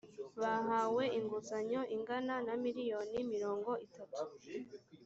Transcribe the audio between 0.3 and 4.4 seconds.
bahawe inguzanyo ingana na miliyoni mirongo itatu